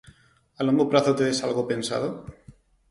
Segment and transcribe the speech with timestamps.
[0.59, 2.09] A longo prazo tedes algo pensado?